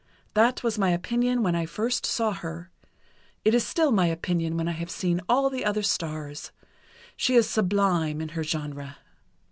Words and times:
That 0.33 0.63
was 0.63 0.79
my 0.79 0.89
opinion 0.89 1.43
when 1.43 1.53
I 1.55 1.67
first 1.67 2.07
saw 2.07 2.31
her. 2.31 2.71
It 3.45 3.53
is 3.53 3.63
still 3.63 3.91
my 3.91 4.07
opinion 4.07 4.57
when 4.57 4.67
I 4.67 4.71
have 4.71 4.89
seen 4.89 5.21
all 5.29 5.47
the 5.51 5.63
other 5.63 5.83
stars. 5.83 6.51
She 7.15 7.35
is 7.35 7.47
sublime 7.47 8.19
in 8.19 8.29
her 8.29 8.43
genre." 8.43 8.97